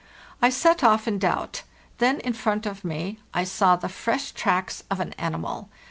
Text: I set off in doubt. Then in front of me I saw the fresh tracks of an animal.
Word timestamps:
I 0.41 0.49
set 0.49 0.83
off 0.83 1.07
in 1.07 1.19
doubt. 1.19 1.61
Then 1.99 2.21
in 2.21 2.33
front 2.33 2.65
of 2.65 2.83
me 2.83 3.19
I 3.35 3.43
saw 3.43 3.75
the 3.75 3.87
fresh 3.87 4.31
tracks 4.31 4.81
of 4.89 4.99
an 4.99 5.13
animal. 5.13 5.69